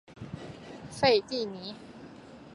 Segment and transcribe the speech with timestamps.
[0.89, 1.75] 费蒂尼。